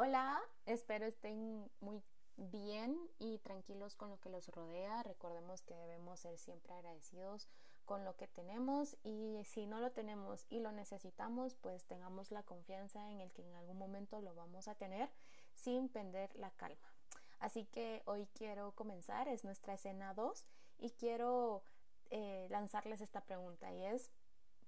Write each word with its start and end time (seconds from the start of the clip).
Hola, 0.00 0.40
espero 0.64 1.06
estén 1.06 1.68
muy 1.80 2.00
bien 2.36 2.96
y 3.18 3.38
tranquilos 3.38 3.96
con 3.96 4.10
lo 4.10 4.20
que 4.20 4.28
los 4.28 4.46
rodea. 4.46 5.02
Recordemos 5.02 5.62
que 5.62 5.74
debemos 5.74 6.20
ser 6.20 6.38
siempre 6.38 6.72
agradecidos 6.72 7.48
con 7.84 8.04
lo 8.04 8.14
que 8.14 8.28
tenemos 8.28 8.96
y 9.02 9.42
si 9.42 9.66
no 9.66 9.80
lo 9.80 9.90
tenemos 9.90 10.46
y 10.50 10.60
lo 10.60 10.70
necesitamos, 10.70 11.56
pues 11.56 11.84
tengamos 11.86 12.30
la 12.30 12.44
confianza 12.44 13.10
en 13.10 13.20
el 13.20 13.32
que 13.32 13.42
en 13.42 13.56
algún 13.56 13.76
momento 13.76 14.20
lo 14.20 14.36
vamos 14.36 14.68
a 14.68 14.76
tener 14.76 15.10
sin 15.52 15.88
perder 15.88 16.32
la 16.36 16.52
calma. 16.52 16.94
Así 17.40 17.64
que 17.64 18.02
hoy 18.04 18.28
quiero 18.34 18.76
comenzar, 18.76 19.26
es 19.26 19.42
nuestra 19.42 19.74
escena 19.74 20.14
2 20.14 20.46
y 20.78 20.90
quiero 20.90 21.64
eh, 22.10 22.46
lanzarles 22.50 23.00
esta 23.00 23.22
pregunta 23.22 23.72
y 23.72 23.84
es, 23.84 24.12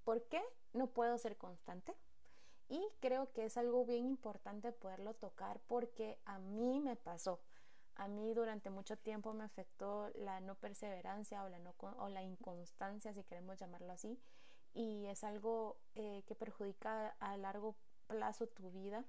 ¿por 0.03 0.25
qué 0.25 0.43
no 0.73 0.89
puedo 0.89 1.17
ser 1.19 1.37
constante? 1.37 1.95
Y 2.71 2.89
creo 3.01 3.33
que 3.33 3.47
es 3.47 3.57
algo 3.57 3.85
bien 3.85 4.07
importante 4.07 4.71
poderlo 4.71 5.15
tocar 5.15 5.61
porque 5.67 6.21
a 6.25 6.39
mí 6.39 6.79
me 6.79 6.95
pasó. 6.95 7.41
A 7.97 8.07
mí 8.07 8.33
durante 8.33 8.71
mucho 8.71 8.97
tiempo 8.97 9.35
me 9.35 9.43
afectó 9.43 10.09
la 10.15 10.41
no 10.41 10.55
perseverancia 10.55 11.43
o 11.43 11.49
la, 11.49 11.59
no, 11.59 11.75
o 11.99 12.09
la 12.09 12.23
inconstancia, 12.23 13.13
si 13.13 13.25
queremos 13.25 13.59
llamarlo 13.59 13.93
así. 13.93 14.23
Y 14.73 15.05
es 15.07 15.25
algo 15.25 15.79
eh, 15.97 16.23
que 16.29 16.37
perjudica 16.37 17.17
a 17.19 17.37
largo 17.37 17.75
plazo 18.07 18.47
tu 18.47 18.71
vida 18.71 19.05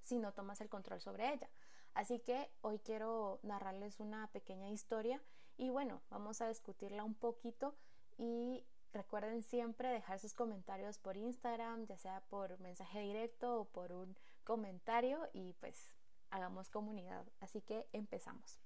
si 0.00 0.18
no 0.18 0.32
tomas 0.32 0.62
el 0.62 0.70
control 0.70 1.02
sobre 1.02 1.30
ella. 1.30 1.50
Así 1.92 2.20
que 2.20 2.50
hoy 2.62 2.78
quiero 2.78 3.38
narrarles 3.42 4.00
una 4.00 4.28
pequeña 4.28 4.70
historia 4.70 5.20
y 5.58 5.68
bueno, 5.68 6.00
vamos 6.08 6.40
a 6.40 6.48
discutirla 6.48 7.04
un 7.04 7.14
poquito 7.14 7.74
y 8.16 8.64
Recuerden 8.92 9.42
siempre 9.42 9.88
dejar 9.88 10.18
sus 10.18 10.34
comentarios 10.34 10.98
por 10.98 11.16
Instagram, 11.16 11.86
ya 11.86 11.96
sea 11.96 12.20
por 12.28 12.58
mensaje 12.60 13.00
directo 13.00 13.60
o 13.60 13.64
por 13.64 13.92
un 13.92 14.16
comentario 14.44 15.28
y 15.32 15.54
pues 15.54 15.94
hagamos 16.30 16.68
comunidad. 16.68 17.24
Así 17.40 17.62
que 17.62 17.88
empezamos. 17.92 18.58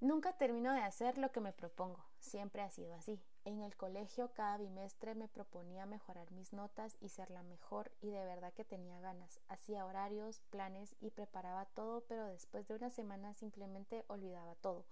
Nunca 0.00 0.36
termino 0.36 0.72
de 0.72 0.80
hacer 0.80 1.16
lo 1.16 1.30
que 1.30 1.40
me 1.40 1.52
propongo, 1.52 2.04
siempre 2.18 2.62
ha 2.62 2.70
sido 2.70 2.92
así. 2.94 3.22
En 3.44 3.60
el 3.60 3.76
colegio 3.76 4.32
cada 4.34 4.56
bimestre 4.56 5.14
me 5.14 5.28
proponía 5.28 5.86
mejorar 5.86 6.32
mis 6.32 6.52
notas 6.52 6.96
y 7.00 7.08
ser 7.08 7.30
la 7.30 7.44
mejor 7.44 7.92
y 8.00 8.10
de 8.10 8.24
verdad 8.24 8.52
que 8.52 8.64
tenía 8.64 8.98
ganas. 8.98 9.40
Hacía 9.46 9.86
horarios, 9.86 10.40
planes 10.50 10.96
y 11.00 11.10
preparaba 11.10 11.66
todo, 11.66 12.00
pero 12.08 12.26
después 12.26 12.66
de 12.66 12.74
una 12.74 12.90
semana 12.90 13.32
simplemente 13.34 14.04
olvidaba 14.08 14.56
todo. 14.56 14.84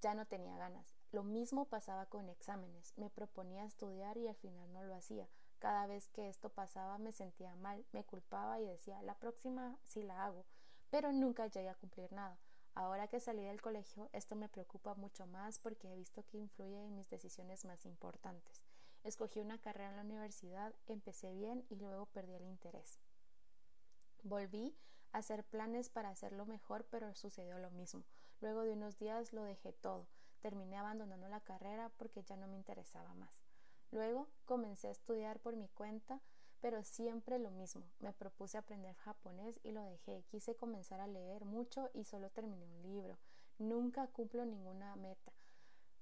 Ya 0.00 0.14
no 0.14 0.24
tenía 0.26 0.56
ganas. 0.56 0.93
Lo 1.14 1.22
mismo 1.22 1.66
pasaba 1.66 2.06
con 2.06 2.28
exámenes. 2.28 2.92
Me 2.96 3.08
proponía 3.08 3.64
estudiar 3.64 4.16
y 4.16 4.26
al 4.26 4.34
final 4.34 4.72
no 4.72 4.82
lo 4.82 4.96
hacía. 4.96 5.28
Cada 5.60 5.86
vez 5.86 6.08
que 6.08 6.28
esto 6.28 6.48
pasaba 6.48 6.98
me 6.98 7.12
sentía 7.12 7.54
mal, 7.54 7.86
me 7.92 8.02
culpaba 8.02 8.58
y 8.58 8.66
decía 8.66 9.00
la 9.00 9.14
próxima 9.14 9.78
sí 9.84 10.02
la 10.02 10.24
hago, 10.24 10.44
pero 10.90 11.12
nunca 11.12 11.46
llegué 11.46 11.68
a 11.68 11.76
cumplir 11.76 12.10
nada. 12.10 12.36
Ahora 12.74 13.06
que 13.06 13.20
salí 13.20 13.44
del 13.44 13.62
colegio, 13.62 14.10
esto 14.12 14.34
me 14.34 14.48
preocupa 14.48 14.96
mucho 14.96 15.24
más 15.24 15.60
porque 15.60 15.92
he 15.92 15.94
visto 15.94 16.26
que 16.26 16.38
influye 16.38 16.84
en 16.84 16.96
mis 16.96 17.08
decisiones 17.08 17.64
más 17.64 17.86
importantes. 17.86 18.60
Escogí 19.04 19.38
una 19.38 19.60
carrera 19.60 19.90
en 19.90 19.96
la 19.98 20.02
universidad, 20.02 20.74
empecé 20.88 21.32
bien 21.32 21.64
y 21.70 21.76
luego 21.76 22.06
perdí 22.06 22.34
el 22.34 22.46
interés. 22.46 22.98
Volví 24.24 24.76
a 25.12 25.18
hacer 25.18 25.44
planes 25.44 25.90
para 25.90 26.08
hacerlo 26.08 26.44
mejor, 26.44 26.84
pero 26.90 27.14
sucedió 27.14 27.60
lo 27.60 27.70
mismo. 27.70 28.02
Luego 28.40 28.62
de 28.62 28.72
unos 28.72 28.98
días 28.98 29.32
lo 29.32 29.44
dejé 29.44 29.72
todo. 29.72 30.08
Terminé 30.44 30.76
abandonando 30.76 31.26
la 31.26 31.40
carrera 31.40 31.90
porque 31.96 32.22
ya 32.22 32.36
no 32.36 32.46
me 32.46 32.58
interesaba 32.58 33.14
más. 33.14 33.30
Luego 33.90 34.28
comencé 34.44 34.88
a 34.88 34.90
estudiar 34.90 35.40
por 35.40 35.56
mi 35.56 35.68
cuenta, 35.68 36.20
pero 36.60 36.84
siempre 36.84 37.38
lo 37.38 37.50
mismo. 37.50 37.82
Me 37.98 38.12
propuse 38.12 38.58
aprender 38.58 38.94
japonés 38.96 39.58
y 39.62 39.72
lo 39.72 39.80
dejé. 39.80 40.22
Quise 40.24 40.54
comenzar 40.54 41.00
a 41.00 41.06
leer 41.06 41.46
mucho 41.46 41.88
y 41.94 42.04
solo 42.04 42.28
terminé 42.28 42.66
un 42.66 42.82
libro. 42.82 43.16
Nunca 43.58 44.06
cumplo 44.08 44.44
ninguna 44.44 44.94
meta. 44.96 45.32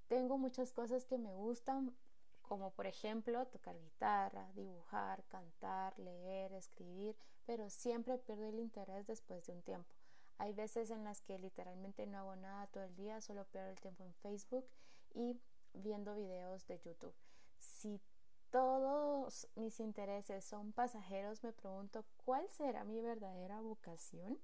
Tengo 0.09 0.37
muchas 0.37 0.73
cosas 0.73 1.05
que 1.05 1.17
me 1.17 1.33
gustan, 1.33 1.95
como 2.41 2.71
por 2.71 2.85
ejemplo 2.85 3.47
tocar 3.47 3.79
guitarra, 3.79 4.51
dibujar, 4.55 5.23
cantar, 5.29 5.97
leer, 5.97 6.51
escribir, 6.51 7.15
pero 7.45 7.69
siempre 7.69 8.17
pierdo 8.17 8.49
el 8.49 8.59
interés 8.59 9.07
después 9.07 9.45
de 9.45 9.53
un 9.53 9.61
tiempo. 9.61 9.95
Hay 10.37 10.53
veces 10.53 10.89
en 10.89 11.03
las 11.03 11.21
que 11.21 11.37
literalmente 11.39 12.05
no 12.05 12.19
hago 12.19 12.35
nada 12.35 12.67
todo 12.67 12.83
el 12.83 12.95
día, 12.95 13.21
solo 13.21 13.45
pierdo 13.45 13.69
el 13.69 13.79
tiempo 13.79 14.03
en 14.03 14.13
Facebook 14.15 14.65
y 15.13 15.39
viendo 15.73 16.15
videos 16.15 16.65
de 16.67 16.79
YouTube. 16.79 17.15
Si 17.59 18.01
todos 18.49 19.47
mis 19.55 19.79
intereses 19.79 20.45
son 20.45 20.73
pasajeros, 20.73 21.43
me 21.43 21.53
pregunto 21.53 22.05
cuál 22.17 22.47
será 22.49 22.83
mi 22.83 23.01
verdadera 23.01 23.59
vocación, 23.61 24.39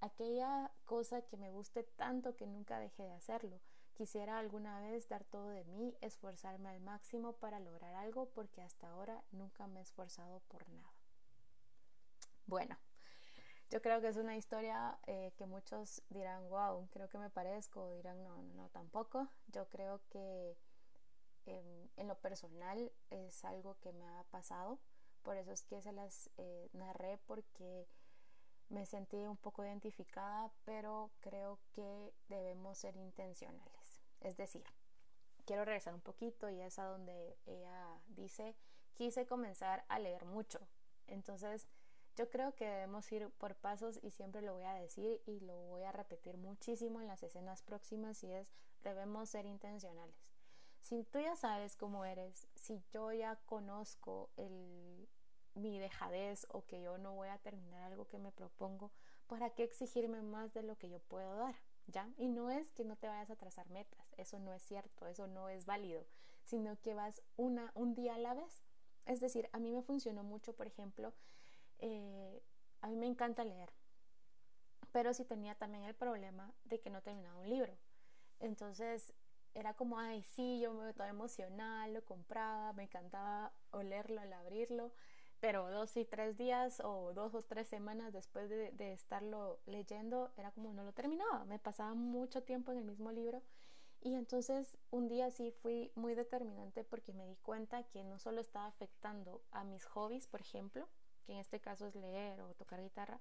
aquella 0.00 0.70
cosa 0.84 1.22
que 1.22 1.36
me 1.36 1.50
guste 1.50 1.82
tanto 1.82 2.36
que 2.36 2.46
nunca 2.46 2.78
deje 2.78 3.02
de 3.02 3.12
hacerlo. 3.12 3.60
Quisiera 3.94 4.38
alguna 4.38 4.80
vez 4.80 5.08
dar 5.08 5.24
todo 5.24 5.50
de 5.50 5.64
mí, 5.64 5.94
esforzarme 6.00 6.70
al 6.70 6.80
máximo 6.80 7.34
para 7.34 7.60
lograr 7.60 7.94
algo 7.96 8.30
porque 8.30 8.62
hasta 8.62 8.88
ahora 8.88 9.22
nunca 9.30 9.66
me 9.66 9.80
he 9.80 9.82
esforzado 9.82 10.40
por 10.48 10.66
nada. 10.70 10.90
Bueno, 12.46 12.78
yo 13.70 13.80
creo 13.80 14.00
que 14.00 14.08
es 14.08 14.16
una 14.16 14.36
historia 14.36 14.98
eh, 15.06 15.32
que 15.36 15.46
muchos 15.46 16.02
dirán, 16.08 16.48
wow, 16.48 16.88
creo 16.90 17.08
que 17.08 17.18
me 17.18 17.30
parezco, 17.30 17.84
o 17.84 17.94
dirán, 17.94 18.22
no, 18.24 18.42
no, 18.42 18.54
no, 18.54 18.68
tampoco. 18.70 19.28
Yo 19.46 19.68
creo 19.68 20.00
que 20.10 20.56
em, 21.46 21.88
en 21.96 22.08
lo 22.08 22.18
personal 22.18 22.92
es 23.10 23.44
algo 23.44 23.78
que 23.80 23.92
me 23.92 24.06
ha 24.08 24.24
pasado, 24.24 24.80
por 25.22 25.36
eso 25.36 25.52
es 25.52 25.62
que 25.62 25.80
se 25.82 25.92
las 25.92 26.30
eh, 26.38 26.68
narré 26.72 27.18
porque 27.26 27.86
me 28.70 28.86
sentí 28.86 29.16
un 29.26 29.36
poco 29.36 29.64
identificada, 29.64 30.50
pero 30.64 31.10
creo 31.20 31.60
que 31.72 32.12
debemos 32.28 32.78
ser 32.78 32.96
intencionales. 32.96 34.02
Es 34.20 34.36
decir, 34.36 34.64
quiero 35.44 35.64
regresar 35.64 35.94
un 35.94 36.00
poquito 36.00 36.48
y 36.50 36.60
es 36.60 36.78
a 36.78 36.84
donde 36.84 37.36
ella 37.46 38.00
dice, 38.06 38.56
quise 38.94 39.26
comenzar 39.26 39.84
a 39.88 39.98
leer 39.98 40.24
mucho. 40.24 40.60
Entonces, 41.06 41.68
yo 42.16 42.28
creo 42.28 42.54
que 42.54 42.66
debemos 42.66 43.10
ir 43.12 43.28
por 43.38 43.54
pasos 43.56 43.98
y 44.02 44.10
siempre 44.10 44.42
lo 44.42 44.54
voy 44.54 44.64
a 44.64 44.74
decir 44.74 45.20
y 45.26 45.40
lo 45.40 45.56
voy 45.68 45.82
a 45.84 45.92
repetir 45.92 46.36
muchísimo 46.36 47.00
en 47.00 47.06
las 47.06 47.22
escenas 47.22 47.62
próximas 47.62 48.22
y 48.24 48.32
es 48.32 48.48
debemos 48.82 49.30
ser 49.30 49.46
intencionales. 49.46 50.16
Si 50.80 51.04
tú 51.04 51.20
ya 51.20 51.36
sabes 51.36 51.76
cómo 51.76 52.04
eres, 52.04 52.48
si 52.54 52.82
yo 52.92 53.12
ya 53.12 53.36
conozco 53.46 54.30
el, 54.36 55.08
mi 55.54 55.78
dejadez 55.78 56.46
o 56.50 56.64
que 56.64 56.80
yo 56.82 56.98
no 56.98 57.14
voy 57.14 57.28
a 57.28 57.38
terminar 57.38 57.82
algo 57.82 58.08
que 58.08 58.18
me 58.18 58.32
propongo, 58.32 58.90
¿para 59.26 59.50
qué 59.50 59.62
exigirme 59.62 60.22
más 60.22 60.52
de 60.54 60.62
lo 60.62 60.76
que 60.76 60.88
yo 60.88 61.00
puedo 61.00 61.36
dar? 61.36 61.54
¿Ya? 61.86 62.08
Y 62.16 62.28
no 62.28 62.50
es 62.50 62.70
que 62.72 62.84
no 62.84 62.96
te 62.96 63.08
vayas 63.08 63.30
a 63.30 63.36
trazar 63.36 63.68
metas, 63.70 64.12
eso 64.16 64.38
no 64.38 64.52
es 64.52 64.62
cierto, 64.62 65.06
eso 65.06 65.26
no 65.26 65.48
es 65.48 65.66
válido, 65.66 66.06
sino 66.44 66.80
que 66.80 66.94
vas 66.94 67.22
una, 67.36 67.72
un 67.74 67.94
día 67.94 68.14
a 68.14 68.18
la 68.18 68.34
vez. 68.34 68.62
Es 69.06 69.20
decir, 69.20 69.48
a 69.52 69.58
mí 69.58 69.72
me 69.72 69.82
funcionó 69.82 70.22
mucho, 70.22 70.54
por 70.54 70.66
ejemplo, 70.66 71.12
eh, 71.80 72.42
a 72.80 72.88
mí 72.88 72.96
me 72.96 73.06
encanta 73.06 73.44
leer, 73.44 73.70
pero 74.92 75.14
sí 75.14 75.24
tenía 75.24 75.54
también 75.54 75.84
el 75.84 75.94
problema 75.94 76.52
de 76.64 76.80
que 76.80 76.90
no 76.90 77.02
terminaba 77.02 77.38
un 77.38 77.48
libro. 77.48 77.76
Entonces 78.40 79.12
era 79.54 79.74
como, 79.74 79.98
ay, 79.98 80.22
sí, 80.22 80.60
yo 80.60 80.72
me 80.72 80.92
toda 80.92 81.08
emocional, 81.08 81.92
lo 81.92 82.04
compraba, 82.04 82.72
me 82.72 82.84
encantaba 82.84 83.52
olerlo 83.72 84.20
al 84.20 84.32
abrirlo, 84.32 84.92
pero 85.40 85.70
dos 85.70 85.96
y 85.96 86.04
tres 86.04 86.36
días 86.36 86.80
o 86.84 87.12
dos 87.14 87.34
o 87.34 87.42
tres 87.42 87.68
semanas 87.68 88.12
después 88.12 88.48
de, 88.48 88.70
de, 88.72 88.92
estarlo 88.92 89.60
leyendo, 89.66 90.32
era 90.36 90.52
como 90.52 90.72
no 90.72 90.84
lo 90.84 90.92
terminaba, 90.92 91.44
me 91.46 91.58
pasaba 91.58 91.94
mucho 91.94 92.42
tiempo 92.42 92.72
en 92.72 92.78
el 92.78 92.84
mismo 92.84 93.10
libro 93.10 93.42
y 94.02 94.14
entonces 94.14 94.78
un 94.90 95.08
día 95.08 95.30
sí 95.30 95.50
fui 95.50 95.92
muy 95.94 96.14
determinante 96.14 96.84
porque 96.84 97.12
me 97.12 97.26
di 97.26 97.36
cuenta 97.36 97.82
que 97.84 98.02
no 98.04 98.18
solo 98.18 98.40
estaba 98.40 98.66
afectando 98.66 99.42
a 99.50 99.62
mis 99.64 99.84
hobbies, 99.84 100.26
por 100.26 100.40
ejemplo, 100.40 100.88
que 101.24 101.32
en 101.32 101.38
este 101.38 101.60
caso 101.60 101.86
es 101.86 101.94
leer 101.94 102.40
o 102.40 102.54
tocar 102.54 102.80
guitarra, 102.80 103.20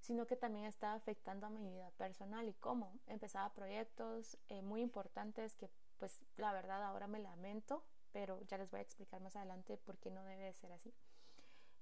sino 0.00 0.26
que 0.26 0.36
también 0.36 0.64
estaba 0.64 0.94
afectando 0.94 1.46
a 1.46 1.50
mi 1.50 1.64
vida 1.64 1.90
personal 1.92 2.48
y 2.48 2.54
cómo 2.54 2.98
empezaba 3.06 3.54
proyectos 3.54 4.36
eh, 4.48 4.60
muy 4.60 4.80
importantes 4.82 5.54
que 5.54 5.70
pues 5.98 6.20
la 6.36 6.52
verdad 6.52 6.82
ahora 6.82 7.06
me 7.06 7.20
lamento, 7.20 7.84
pero 8.10 8.42
ya 8.42 8.58
les 8.58 8.70
voy 8.70 8.80
a 8.80 8.82
explicar 8.82 9.20
más 9.20 9.36
adelante 9.36 9.76
por 9.76 9.98
qué 9.98 10.10
no 10.10 10.24
debe 10.24 10.52
ser 10.54 10.72
así. 10.72 10.92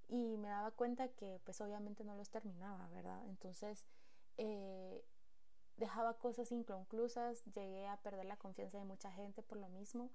Y 0.08 0.37
me 0.37 0.49
daba 0.49 0.70
cuenta 0.73 1.08
que 1.08 1.41
pues 1.44 1.61
obviamente 1.62 2.05
no 2.05 2.14
los 2.14 2.29
terminaba, 2.29 2.87
¿verdad? 2.88 3.25
Entonces 3.26 3.87
eh, 4.37 5.03
dejaba 5.79 6.19
cosas 6.19 6.53
inconclusas, 6.53 7.43
llegué 7.55 7.88
a 7.88 7.96
perder 8.03 8.26
la 8.26 8.37
confianza 8.37 8.76
de 8.76 8.85
mucha 8.85 9.11
gente 9.12 9.43
por 9.43 9.56
lo 9.56 9.69
mismo 9.69 10.11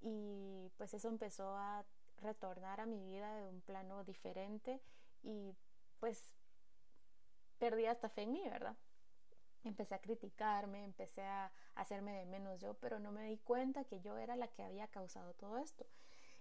y 0.00 0.70
pues 0.76 0.94
eso 0.94 1.08
empezó 1.08 1.56
a 1.56 1.84
retornar 2.20 2.80
a 2.80 2.86
mi 2.86 3.02
vida 3.04 3.34
de 3.34 3.46
un 3.46 3.60
plano 3.60 4.04
diferente 4.04 4.80
y 5.22 5.54
pues 6.00 6.34
perdí 7.58 7.86
hasta 7.86 8.08
fe 8.08 8.22
en 8.22 8.32
mí, 8.32 8.48
¿verdad? 8.48 8.76
Empecé 9.64 9.94
a 9.94 10.00
criticarme, 10.00 10.84
empecé 10.84 11.22
a 11.22 11.52
hacerme 11.74 12.12
de 12.12 12.26
menos 12.26 12.60
yo, 12.60 12.74
pero 12.74 12.98
no 13.00 13.12
me 13.12 13.24
di 13.24 13.38
cuenta 13.38 13.84
que 13.84 14.00
yo 14.00 14.16
era 14.16 14.36
la 14.36 14.48
que 14.48 14.62
había 14.62 14.88
causado 14.88 15.34
todo 15.34 15.58
esto. 15.58 15.86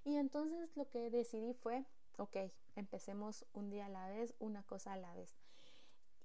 Y 0.03 0.15
entonces 0.17 0.75
lo 0.77 0.87
que 0.89 1.09
decidí 1.09 1.53
fue, 1.53 1.85
ok, 2.17 2.37
empecemos 2.75 3.45
un 3.53 3.69
día 3.69 3.87
a 3.87 3.89
la 3.89 4.07
vez, 4.07 4.35
una 4.39 4.63
cosa 4.63 4.93
a 4.93 4.97
la 4.97 5.13
vez. 5.15 5.35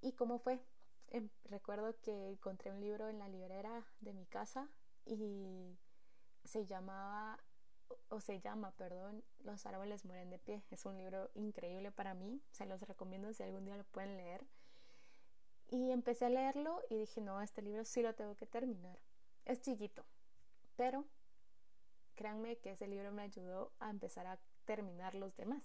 ¿Y 0.01 0.13
cómo 0.13 0.39
fue? 0.39 0.61
Em, 1.09 1.29
recuerdo 1.45 1.99
que 2.01 2.31
encontré 2.31 2.71
un 2.71 2.81
libro 2.81 3.09
en 3.09 3.19
la 3.19 3.29
librera 3.29 3.85
de 4.01 4.13
mi 4.13 4.27
casa 4.27 4.69
y 5.05 5.77
se 6.45 6.67
llamaba 6.67 7.39
o 8.09 8.21
se 8.21 8.41
llama, 8.41 8.73
perdón, 8.73 9.25
Los 9.45 9.67
árboles 9.67 10.05
mueren 10.05 10.31
de 10.31 10.39
pie. 10.39 10.63
Es 10.71 10.85
un 10.87 10.97
libro 10.97 11.31
increíble 11.35 11.91
para 11.91 12.15
mí, 12.15 12.41
se 12.51 12.67
los 12.67 12.81
recomiendo 12.83 13.33
si 13.33 13.43
algún 13.43 13.65
día 13.65 13.77
lo 13.77 13.85
pueden 13.85 14.17
leer. 14.17 14.45
Y 15.69 15.91
empecé 15.91 16.27
a 16.27 16.31
leerlo 16.31 16.83
y 16.91 16.99
dije, 16.99 17.21
no, 17.21 17.41
este 17.41 17.63
libro 17.63 17.85
sí 17.85 18.03
lo 18.03 18.15
tengo 18.15 18.37
que 18.37 18.47
terminar. 18.47 18.99
Es 19.45 19.61
chiquito, 19.61 20.05
pero 20.77 21.07
créanme 22.15 22.57
que 22.59 22.73
ese 22.73 22.87
libro 22.87 23.11
me 23.13 23.23
ayudó 23.23 23.73
a 23.81 23.91
empezar 23.91 24.27
a 24.27 24.39
terminar 24.65 25.15
los 25.15 25.35
demás. 25.37 25.63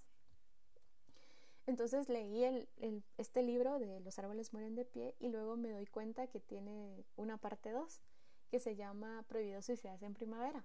Entonces 1.67 2.07
leí 2.07 2.45
el, 2.45 2.69
este 3.17 3.43
libro 3.43 3.77
de 3.77 3.99
Los 3.99 4.17
árboles 4.17 4.53
mueren 4.53 4.75
de 4.75 4.85
pie 4.85 5.15
y 5.19 5.27
luego 5.27 5.57
me 5.57 5.71
doy 5.71 5.85
cuenta 5.85 6.27
que 6.27 6.39
tiene 6.39 7.03
una 7.17 7.37
parte 7.37 7.71
2 7.71 8.01
que 8.49 8.59
se 8.61 8.77
llama 8.77 9.25
Prohibido 9.27 9.61
suicidarse 9.61 10.05
en 10.05 10.13
primavera. 10.13 10.63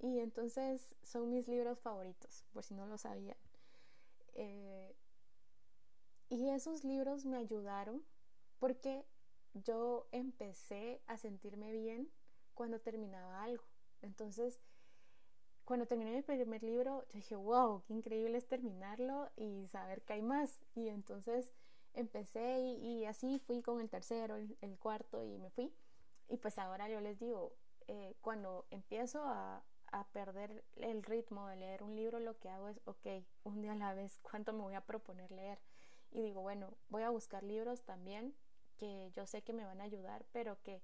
Y 0.00 0.18
entonces 0.20 0.94
son 1.02 1.30
mis 1.30 1.48
libros 1.48 1.80
favoritos, 1.80 2.44
por 2.52 2.64
si 2.64 2.74
no 2.74 2.86
lo 2.86 2.98
sabían. 2.98 3.36
Eh, 4.34 4.94
y 6.28 6.50
esos 6.50 6.84
libros 6.84 7.24
me 7.24 7.38
ayudaron 7.38 8.04
porque 8.58 9.06
yo 9.54 10.08
empecé 10.12 11.00
a 11.06 11.16
sentirme 11.16 11.72
bien 11.72 12.10
cuando 12.54 12.80
terminaba 12.80 13.42
algo. 13.42 13.64
Entonces, 14.02 14.60
cuando 15.64 15.86
terminé 15.86 16.12
mi 16.12 16.22
primer 16.22 16.62
libro, 16.62 17.04
yo 17.08 17.14
dije, 17.14 17.36
wow, 17.36 17.82
qué 17.86 17.94
increíble 17.94 18.38
es 18.38 18.46
terminarlo 18.46 19.30
y 19.36 19.66
saber 19.68 20.02
que 20.02 20.14
hay 20.14 20.22
más. 20.22 20.60
Y 20.74 20.88
entonces 20.88 21.52
empecé 21.94 22.60
y, 22.60 23.04
así 23.06 23.38
fui 23.38 23.62
con 23.62 23.80
el 23.80 23.88
tercero, 23.88 24.36
el, 24.36 24.78
cuarto 24.78 25.24
y 25.24 25.38
me 25.38 25.50
fui. 25.50 25.74
Y 26.28 26.36
pues 26.36 26.58
ahora 26.58 26.88
yo 26.88 27.00
les 27.00 27.18
digo, 27.18 27.52
eh, 27.88 28.14
cuando 28.20 28.66
empiezo 28.70 29.22
a, 29.24 29.64
a 30.00 30.08
perder 30.08 30.64
el 30.76 31.02
ritmo 31.02 31.48
de 31.48 31.56
leer 31.56 31.82
un 31.82 31.96
libro, 31.96 32.18
lo 32.20 32.38
que 32.38 32.48
hago 32.48 32.68
es, 32.68 32.80
ok, 32.84 33.24
un 33.44 33.62
día 33.62 33.72
a 33.72 33.76
la 33.76 33.94
vez, 33.94 34.18
¿cuánto 34.22 34.52
me 34.52 34.62
voy 34.62 34.74
a 34.74 34.84
proponer 34.84 35.30
leer? 35.30 35.58
Y 36.10 36.22
digo, 36.22 36.42
bueno, 36.42 36.76
voy 36.88 37.02
a 37.02 37.10
buscar 37.10 37.42
libros 37.42 37.82
también 37.82 38.34
que 38.76 39.10
yo 39.14 39.26
sé 39.26 39.42
que 39.42 39.52
me 39.52 39.64
van 39.64 39.80
a 39.80 39.84
ayudar, 39.84 40.26
pero 40.32 40.62
que 40.62 40.82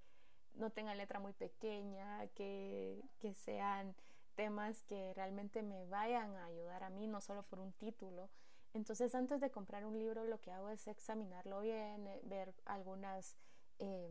no 0.54 0.70
tengan 0.70 0.98
letra 0.98 1.20
muy 1.20 1.32
pequeña, 1.32 2.26
que, 2.28 3.02
que 3.18 3.34
sean 3.34 3.94
temas 4.34 4.82
que 4.84 5.12
realmente 5.14 5.62
me 5.62 5.84
vayan 5.86 6.34
a 6.36 6.46
ayudar 6.46 6.82
a 6.82 6.90
mí, 6.90 7.06
no 7.06 7.20
solo 7.20 7.42
por 7.42 7.58
un 7.58 7.72
título. 7.72 8.30
Entonces, 8.74 9.14
antes 9.14 9.40
de 9.40 9.50
comprar 9.50 9.84
un 9.84 9.98
libro, 9.98 10.24
lo 10.24 10.40
que 10.40 10.50
hago 10.50 10.70
es 10.70 10.86
examinarlo 10.86 11.60
bien, 11.60 12.06
eh, 12.06 12.20
ver 12.24 12.54
algunas... 12.64 13.36
Eh, 13.78 14.10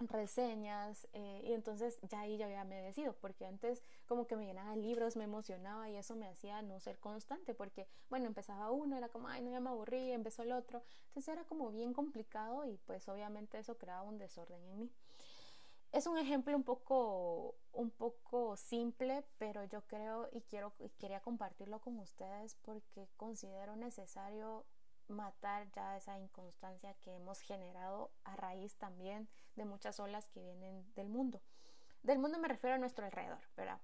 reseñas 0.00 1.08
eh, 1.12 1.42
y 1.44 1.52
entonces 1.52 1.98
ya 2.02 2.20
ahí 2.20 2.36
ya 2.36 2.64
me 2.64 2.82
decido 2.82 3.14
porque 3.14 3.46
antes 3.46 3.82
como 4.06 4.26
que 4.26 4.36
me 4.36 4.46
llenaba 4.46 4.76
libros 4.76 5.16
me 5.16 5.24
emocionaba 5.24 5.88
y 5.88 5.96
eso 5.96 6.16
me 6.16 6.28
hacía 6.28 6.60
no 6.62 6.80
ser 6.80 6.98
constante 6.98 7.54
porque 7.54 7.88
bueno 8.10 8.26
empezaba 8.26 8.70
uno 8.70 8.96
era 8.96 9.08
como 9.08 9.28
ay 9.28 9.42
no 9.42 9.50
ya 9.50 9.60
me 9.60 9.70
aburrí 9.70 10.12
empezó 10.12 10.42
el 10.42 10.52
otro 10.52 10.82
entonces 11.08 11.32
era 11.32 11.44
como 11.44 11.70
bien 11.70 11.94
complicado 11.94 12.66
y 12.66 12.76
pues 12.78 13.08
obviamente 13.08 13.58
eso 13.58 13.78
creaba 13.78 14.02
un 14.02 14.18
desorden 14.18 14.62
en 14.62 14.78
mí. 14.78 14.90
Es 15.92 16.06
un 16.06 16.18
ejemplo 16.18 16.54
un 16.54 16.64
poco 16.64 17.54
un 17.72 17.90
poco 17.90 18.56
simple 18.56 19.24
pero 19.38 19.64
yo 19.64 19.82
creo 19.86 20.28
y 20.32 20.42
quiero 20.42 20.74
y 20.78 20.90
quería 20.90 21.20
compartirlo 21.20 21.80
con 21.80 21.98
ustedes 21.98 22.56
porque 22.56 23.08
considero 23.16 23.76
necesario 23.76 24.66
matar 25.08 25.70
ya 25.72 25.96
esa 25.96 26.18
inconstancia 26.18 26.94
que 26.94 27.14
hemos 27.14 27.40
generado 27.40 28.10
a 28.24 28.36
raíz 28.36 28.76
también 28.76 29.28
de 29.54 29.64
muchas 29.64 29.98
olas 30.00 30.28
que 30.28 30.42
vienen 30.42 30.92
del 30.94 31.08
mundo. 31.08 31.40
Del 32.02 32.18
mundo 32.18 32.38
me 32.38 32.48
refiero 32.48 32.76
a 32.76 32.78
nuestro 32.78 33.04
alrededor, 33.04 33.40
¿verdad? 33.56 33.80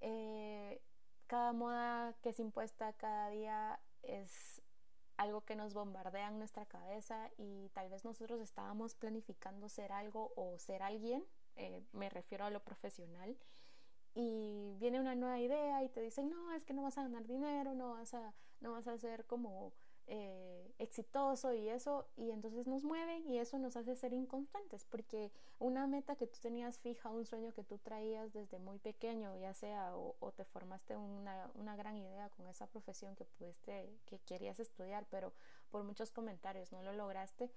Eh, 0.00 0.82
cada 1.26 1.52
moda 1.52 2.14
que 2.22 2.30
es 2.30 2.38
impuesta 2.38 2.92
cada 2.92 3.28
día 3.30 3.80
es 4.02 4.62
algo 5.16 5.44
que 5.44 5.56
nos 5.56 5.74
bombardea 5.74 6.28
en 6.28 6.38
nuestra 6.38 6.66
cabeza 6.66 7.30
y 7.38 7.70
tal 7.70 7.88
vez 7.88 8.04
nosotros 8.04 8.40
estábamos 8.40 8.94
planificando 8.94 9.68
ser 9.68 9.92
algo 9.92 10.32
o 10.36 10.58
ser 10.58 10.82
alguien, 10.82 11.24
eh, 11.56 11.82
me 11.92 12.10
refiero 12.10 12.44
a 12.44 12.50
lo 12.50 12.62
profesional, 12.64 13.38
y 14.14 14.76
viene 14.78 15.00
una 15.00 15.16
nueva 15.16 15.40
idea 15.40 15.82
y 15.82 15.88
te 15.88 16.00
dicen, 16.00 16.30
no, 16.30 16.52
es 16.52 16.64
que 16.64 16.72
no 16.72 16.82
vas 16.82 16.98
a 16.98 17.02
ganar 17.02 17.26
dinero, 17.26 17.74
no 17.74 17.94
vas 17.94 18.14
a, 18.14 18.32
no 18.60 18.72
vas 18.72 18.86
a 18.86 18.96
ser 18.96 19.26
como 19.26 19.72
eh, 20.06 20.74
exitoso 20.78 21.52
y 21.54 21.68
eso, 21.68 22.06
y 22.16 22.30
entonces 22.30 22.66
nos 22.66 22.84
mueven 22.84 23.26
y 23.26 23.38
eso 23.38 23.58
nos 23.58 23.76
hace 23.76 23.96
ser 23.96 24.12
inconstantes, 24.12 24.84
porque 24.84 25.32
una 25.58 25.86
meta 25.86 26.16
que 26.16 26.26
tú 26.26 26.38
tenías 26.40 26.78
fija, 26.78 27.08
un 27.08 27.24
sueño 27.24 27.52
que 27.54 27.64
tú 27.64 27.78
traías 27.78 28.32
desde 28.32 28.58
muy 28.58 28.78
pequeño, 28.78 29.34
ya 29.36 29.54
sea 29.54 29.96
o, 29.96 30.32
te 30.36 30.44
formaste 30.44 30.96
una, 30.96 31.50
una, 31.54 31.76
gran 31.76 31.96
idea 31.96 32.28
con 32.30 32.46
esa 32.48 32.66
profesión 32.66 33.16
que 33.16 33.24
pudiste, 33.24 33.96
que 34.06 34.18
querías 34.20 34.60
estudiar, 34.60 35.06
pero 35.10 35.32
por 35.70 35.84
muchos 35.84 36.10
comentarios 36.10 36.72
no 36.72 36.82
lo 36.82 36.92
lograste, 36.92 37.50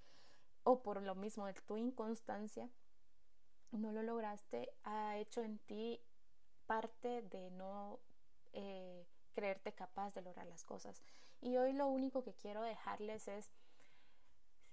o 0.64 0.82
por 0.82 1.02
lo 1.02 1.14
mismo 1.14 1.46
de 1.46 1.54
tu 1.54 1.76
inconstancia, 1.76 2.68
no 3.72 3.92
lo 3.92 4.02
lograste, 4.02 4.72
ha 4.84 5.18
hecho 5.18 5.42
en 5.42 5.58
ti 5.58 6.00
parte 6.66 7.22
de 7.22 7.50
no 7.50 7.98
eh, 8.52 9.06
creerte 9.34 9.72
capaz 9.72 10.14
de 10.14 10.22
lograr 10.22 10.46
las 10.46 10.64
cosas. 10.64 11.02
Y 11.40 11.56
hoy 11.56 11.72
lo 11.72 11.86
único 11.88 12.22
que 12.22 12.34
quiero 12.34 12.62
dejarles 12.62 13.28
es, 13.28 13.52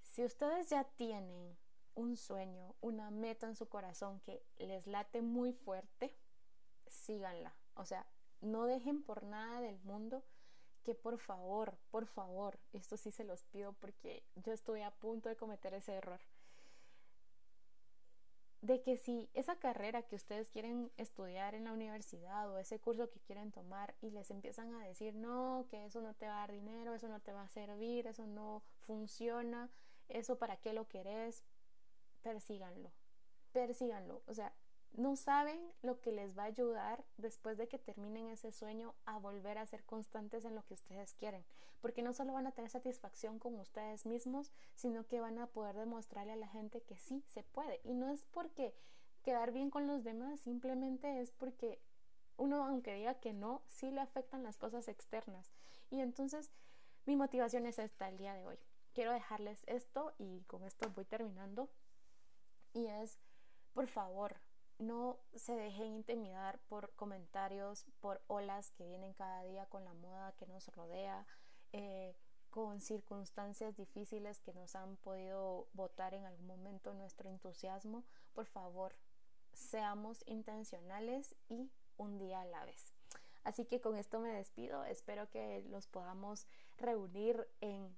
si 0.01 0.23
ustedes 0.23 0.69
ya 0.69 0.83
tienen 0.83 1.57
un 1.93 2.17
sueño, 2.17 2.75
una 2.81 3.11
meta 3.11 3.47
en 3.47 3.55
su 3.55 3.69
corazón 3.69 4.19
que 4.21 4.43
les 4.57 4.87
late 4.87 5.21
muy 5.21 5.53
fuerte, 5.53 6.15
síganla. 6.87 7.55
O 7.75 7.85
sea, 7.85 8.05
no 8.41 8.65
dejen 8.65 9.03
por 9.03 9.23
nada 9.23 9.61
del 9.61 9.79
mundo 9.81 10.23
que 10.83 10.93
por 10.93 11.17
favor, 11.17 11.77
por 11.89 12.05
favor, 12.05 12.59
esto 12.71 12.95
sí 12.95 13.11
se 13.11 13.23
los 13.23 13.43
pido 13.45 13.73
porque 13.73 14.23
yo 14.35 14.53
estoy 14.53 14.81
a 14.81 14.91
punto 14.91 15.29
de 15.29 15.35
cometer 15.35 15.73
ese 15.73 15.93
error 15.93 16.21
de 18.65 18.81
que 18.81 18.97
si 18.97 19.29
esa 19.35 19.57
carrera 19.57 20.01
que 20.01 20.15
ustedes 20.15 20.49
quieren 20.49 20.91
estudiar 20.97 21.53
en 21.53 21.65
la 21.65 21.73
universidad 21.73 22.49
o 22.51 22.57
ese 22.57 22.79
curso 22.79 23.11
que 23.11 23.19
quieren 23.19 23.51
tomar 23.51 23.93
y 24.01 24.09
les 24.09 24.31
empiezan 24.31 24.73
a 24.73 24.83
decir 24.83 25.13
no, 25.13 25.67
que 25.69 25.85
eso 25.85 26.01
no 26.01 26.15
te 26.15 26.27
va 26.27 26.37
a 26.37 26.39
dar 26.39 26.51
dinero, 26.51 26.95
eso 26.95 27.07
no 27.07 27.19
te 27.19 27.31
va 27.31 27.43
a 27.43 27.47
servir, 27.47 28.07
eso 28.07 28.25
no 28.25 28.63
funciona, 28.79 29.69
eso 30.09 30.39
para 30.39 30.57
qué 30.57 30.73
lo 30.73 30.87
querés, 30.87 31.43
persíganlo, 32.23 32.91
persíganlo. 33.51 34.23
O 34.25 34.33
sea, 34.33 34.51
no 34.97 35.15
saben 35.15 35.59
lo 35.81 35.99
que 35.99 36.11
les 36.11 36.37
va 36.37 36.43
a 36.43 36.47
ayudar 36.47 37.03
después 37.17 37.57
de 37.57 37.67
que 37.67 37.77
terminen 37.77 38.29
ese 38.29 38.51
sueño 38.51 38.93
a 39.05 39.17
volver 39.17 39.57
a 39.57 39.65
ser 39.65 39.83
constantes 39.83 40.45
en 40.45 40.55
lo 40.55 40.63
que 40.65 40.73
ustedes 40.73 41.13
quieren, 41.13 41.43
porque 41.81 42.01
no 42.01 42.13
solo 42.13 42.33
van 42.33 42.47
a 42.47 42.51
tener 42.51 42.69
satisfacción 42.69 43.39
con 43.39 43.59
ustedes 43.59 44.05
mismos, 44.05 44.51
sino 44.75 45.05
que 45.05 45.19
van 45.19 45.39
a 45.39 45.47
poder 45.47 45.75
demostrarle 45.75 46.33
a 46.33 46.37
la 46.37 46.47
gente 46.47 46.81
que 46.81 46.97
sí 46.97 47.23
se 47.27 47.43
puede. 47.43 47.81
Y 47.83 47.93
no 47.93 48.09
es 48.09 48.25
porque 48.31 48.73
quedar 49.23 49.51
bien 49.51 49.69
con 49.69 49.87
los 49.87 50.03
demás, 50.03 50.39
simplemente 50.39 51.21
es 51.21 51.31
porque 51.31 51.79
uno, 52.37 52.63
aunque 52.65 52.93
diga 52.93 53.15
que 53.15 53.33
no, 53.33 53.61
sí 53.67 53.91
le 53.91 54.01
afectan 54.01 54.43
las 54.43 54.57
cosas 54.57 54.87
externas. 54.87 55.51
Y 55.89 56.01
entonces 56.01 56.51
mi 57.05 57.15
motivación 57.15 57.65
es 57.65 57.79
esta 57.79 58.09
el 58.09 58.17
día 58.17 58.33
de 58.33 58.45
hoy. 58.45 58.57
Quiero 58.93 59.11
dejarles 59.11 59.63
esto 59.67 60.13
y 60.17 60.41
con 60.43 60.63
esto 60.63 60.89
voy 60.91 61.05
terminando. 61.05 61.69
Y 62.73 62.87
es, 62.87 63.19
por 63.73 63.87
favor, 63.87 64.37
no 64.79 65.17
se 65.35 65.55
dejen 65.55 65.87
intimidar 65.87 66.59
por 66.67 66.93
comentarios, 66.95 67.85
por 67.99 68.21
olas 68.27 68.71
que 68.71 68.85
vienen 68.85 69.13
cada 69.13 69.43
día 69.43 69.65
con 69.67 69.85
la 69.85 69.93
moda 69.93 70.33
que 70.37 70.47
nos 70.47 70.67
rodea, 70.69 71.25
eh, 71.71 72.15
con 72.49 72.79
circunstancias 72.79 73.75
difíciles 73.75 74.39
que 74.39 74.53
nos 74.53 74.75
han 74.75 74.95
podido 74.97 75.67
botar 75.73 76.13
en 76.13 76.25
algún 76.25 76.47
momento 76.47 76.93
nuestro 76.93 77.29
entusiasmo. 77.29 78.03
Por 78.33 78.45
favor, 78.45 78.95
seamos 79.51 80.23
intencionales 80.25 81.35
y 81.49 81.69
un 81.97 82.17
día 82.17 82.41
a 82.41 82.45
la 82.45 82.63
vez. 82.65 82.93
Así 83.43 83.65
que 83.65 83.81
con 83.81 83.97
esto 83.97 84.19
me 84.19 84.29
despido. 84.29 84.83
Espero 84.85 85.29
que 85.29 85.63
los 85.69 85.87
podamos 85.87 86.47
reunir 86.77 87.47
en, 87.61 87.95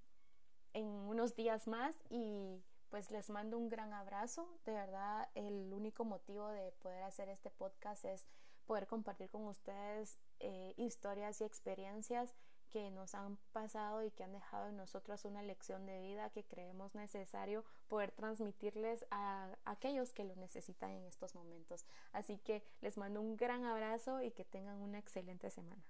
en 0.74 0.86
unos 0.86 1.36
días 1.36 1.68
más 1.68 1.96
y 2.10 2.62
pues 2.90 3.12
les 3.12 3.30
mando 3.30 3.58
un 3.58 3.70
gran 3.70 3.94
abrazo. 3.94 4.48
De 4.66 4.74
verdad, 4.74 5.30
el 5.36 5.74
único 5.74 6.06
motivo 6.06 6.48
de 6.50 6.72
poder 6.74 7.04
hacer 7.04 7.30
este 7.30 7.50
podcast 7.52 8.06
es 8.06 8.26
poder 8.66 8.88
compartir 8.88 9.30
con 9.30 9.46
ustedes 9.46 10.18
eh, 10.40 10.74
historias 10.78 11.42
y 11.42 11.46
experiencias 11.46 12.36
que 12.70 12.92
nos 12.92 13.16
han 13.16 13.38
pasado 13.54 14.04
y 14.04 14.12
que 14.12 14.24
han 14.24 14.34
dejado 14.34 14.68
en 14.68 14.78
nosotros 14.78 15.24
una 15.26 15.42
lección 15.42 15.86
de 15.86 16.02
vida 16.02 16.30
que 16.30 16.44
creemos 16.44 16.96
necesario 16.96 17.64
poder 17.88 18.12
transmitirles 18.12 19.06
a 19.10 19.56
aquellos 19.66 20.12
que 20.12 20.26
lo 20.26 20.36
necesitan 20.36 20.92
en 20.92 21.06
estos 21.06 21.34
momentos. 21.34 21.86
Así 22.12 22.38
que 22.40 22.64
les 22.82 22.98
mando 22.98 23.22
un 23.22 23.38
gran 23.38 23.64
abrazo 23.66 24.22
y 24.22 24.32
que 24.32 24.44
tengan 24.44 24.82
una 24.82 25.00
excelente 25.00 25.50
semana. 25.50 25.84